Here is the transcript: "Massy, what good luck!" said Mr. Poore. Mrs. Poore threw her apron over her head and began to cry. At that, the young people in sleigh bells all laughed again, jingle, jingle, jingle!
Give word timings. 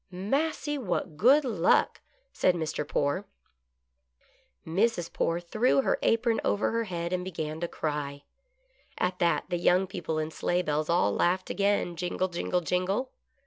"Massy, 0.33 0.79
what 0.79 1.15
good 1.15 1.45
luck!" 1.45 2.01
said 2.33 2.55
Mr. 2.55 2.87
Poore. 2.87 3.27
Mrs. 4.65 5.13
Poore 5.13 5.39
threw 5.39 5.83
her 5.83 5.99
apron 6.01 6.41
over 6.43 6.71
her 6.71 6.85
head 6.85 7.13
and 7.13 7.23
began 7.23 7.59
to 7.59 7.67
cry. 7.67 8.23
At 8.97 9.19
that, 9.19 9.45
the 9.51 9.59
young 9.59 9.85
people 9.85 10.17
in 10.17 10.31
sleigh 10.31 10.63
bells 10.63 10.89
all 10.89 11.13
laughed 11.13 11.51
again, 11.51 11.95
jingle, 11.95 12.29
jingle, 12.29 12.61
jingle! 12.61 13.11